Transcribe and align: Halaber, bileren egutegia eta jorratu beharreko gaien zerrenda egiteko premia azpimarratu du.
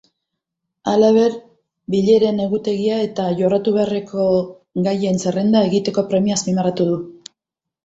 Halaber, 0.93 1.35
bileren 1.95 2.41
egutegia 2.45 2.97
eta 3.09 3.27
jorratu 3.43 3.75
beharreko 3.77 4.27
gaien 4.89 5.23
zerrenda 5.27 5.65
egiteko 5.71 6.09
premia 6.11 6.41
azpimarratu 6.43 6.91
du. 6.93 7.01